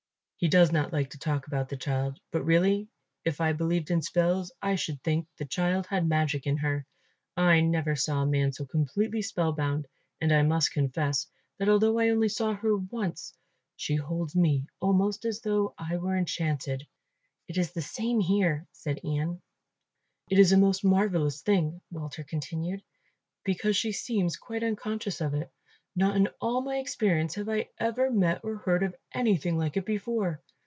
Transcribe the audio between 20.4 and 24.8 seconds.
a most marvellous thing," Walter continued, "because she seems quite